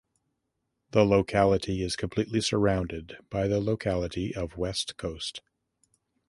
The 0.93 1.05
locality 1.05 1.83
is 1.83 1.95
completely 1.95 2.41
surrounded 2.41 3.17
by 3.29 3.47
the 3.47 3.59
locality 3.61 4.33
of 4.35 4.57
West 4.57 4.97
Coast. 4.97 5.41